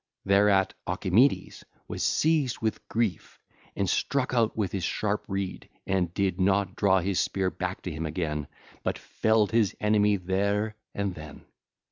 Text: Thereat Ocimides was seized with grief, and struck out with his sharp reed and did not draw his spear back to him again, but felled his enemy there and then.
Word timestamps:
Thereat 0.25 0.73
Ocimides 0.87 1.63
was 1.87 2.01
seized 2.01 2.57
with 2.59 2.81
grief, 2.89 3.37
and 3.75 3.87
struck 3.87 4.33
out 4.33 4.57
with 4.57 4.71
his 4.71 4.83
sharp 4.83 5.23
reed 5.27 5.69
and 5.85 6.11
did 6.15 6.39
not 6.41 6.75
draw 6.75 7.01
his 7.01 7.19
spear 7.19 7.51
back 7.51 7.83
to 7.83 7.91
him 7.91 8.07
again, 8.07 8.47
but 8.83 8.97
felled 8.97 9.51
his 9.51 9.75
enemy 9.79 10.15
there 10.15 10.73
and 10.95 11.13
then. 11.13 11.45